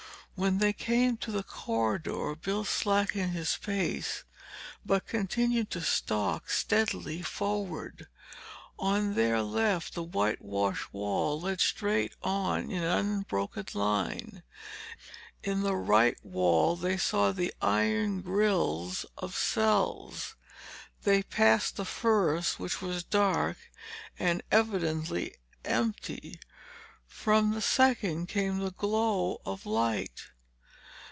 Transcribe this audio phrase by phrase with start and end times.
[0.35, 4.23] When they came to the corridor, Bill slackened his pace
[4.83, 8.07] but continued to stalk steadily forward.
[8.79, 12.89] On their left the whitewashed wall led straight on in an
[13.21, 14.41] unbroken line.
[15.43, 20.33] In the right wall, they saw the iron grills of cells.
[21.03, 23.57] They passed the first, which was dark,
[24.17, 26.39] and evidently empty.
[27.05, 30.23] From the second came the glow of light.